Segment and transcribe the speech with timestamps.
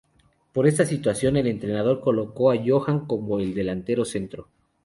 [0.51, 4.47] Por esta situación, el entrenador colocó a Johan como el delantero centro.